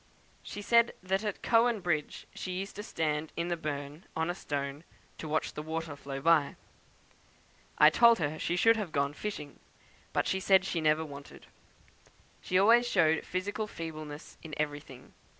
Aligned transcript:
She 0.41 0.63
said 0.63 0.93
that 1.03 1.23
at 1.23 1.43
Cowan 1.43 1.79
Bridge 1.79 2.25
she 2.33 2.53
used 2.57 2.75
to 2.77 2.81
stand 2.81 3.31
in 3.37 3.49
the 3.49 3.55
burn, 3.55 4.05
on 4.15 4.31
a 4.31 4.33
stone, 4.33 4.83
to 5.19 5.27
watch 5.27 5.53
the 5.53 5.61
water 5.61 5.95
flow 5.95 6.19
by. 6.19 6.55
I 7.77 7.91
told 7.91 8.17
her 8.17 8.39
she 8.39 8.55
should 8.55 8.77
have 8.77 8.91
gone 8.91 9.13
fishing; 9.13 9.59
she 10.25 10.39
said 10.39 10.65
she 10.65 10.81
never 10.81 11.05
wanted. 11.05 11.45
She 12.41 12.57
always 12.57 12.87
showed 12.87 13.23
physical 13.23 13.67
feebleness 13.67 14.39
in 14.41 14.55
everything. 14.57 15.13